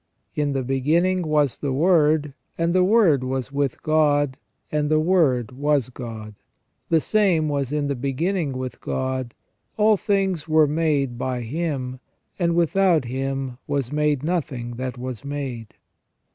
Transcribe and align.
"In 0.43 0.53
the 0.53 0.63
beginning 0.63 1.21
was 1.21 1.59
the 1.59 1.71
Word, 1.71 2.33
and 2.57 2.73
the 2.73 2.83
Word 2.83 3.23
was 3.23 3.51
with 3.51 3.83
God, 3.83 4.39
and 4.71 4.89
the 4.89 4.99
Word 4.99 5.51
was 5.51 5.89
God. 5.89 6.33
The 6.89 6.99
same 6.99 7.47
was 7.47 7.71
in 7.71 7.85
the 7.85 7.93
beginning 7.95 8.53
with 8.53 8.81
God. 8.81 9.35
All 9.77 9.97
things 9.97 10.47
were 10.47 10.65
made 10.65 11.19
by 11.19 11.41
Him; 11.41 11.99
and 12.39 12.55
without 12.55 13.05
Him 13.05 13.59
was 13.67 13.91
made 13.91 14.23
nothing 14.23 14.71
that 14.77 14.97
was 14.97 15.23
made." 15.23 15.75